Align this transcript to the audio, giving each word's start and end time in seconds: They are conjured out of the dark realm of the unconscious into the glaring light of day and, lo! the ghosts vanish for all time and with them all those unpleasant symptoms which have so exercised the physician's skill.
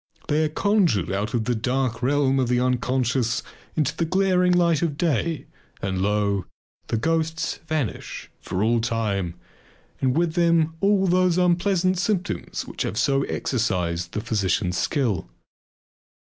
They 0.29 0.43
are 0.43 0.49
conjured 0.49 1.11
out 1.11 1.35
of 1.35 1.45
the 1.45 1.53
dark 1.53 2.01
realm 2.01 2.39
of 2.39 2.47
the 2.47 2.59
unconscious 2.59 3.43
into 3.75 3.95
the 3.95 4.03
glaring 4.03 4.51
light 4.51 4.81
of 4.81 4.97
day 4.97 5.45
and, 5.79 6.01
lo! 6.01 6.45
the 6.87 6.97
ghosts 6.97 7.59
vanish 7.67 8.27
for 8.39 8.63
all 8.63 8.81
time 8.81 9.35
and 9.99 10.17
with 10.17 10.33
them 10.33 10.73
all 10.81 11.05
those 11.05 11.37
unpleasant 11.37 11.99
symptoms 11.99 12.65
which 12.65 12.81
have 12.81 12.97
so 12.97 13.21
exercised 13.25 14.13
the 14.13 14.21
physician's 14.21 14.75
skill. 14.79 15.29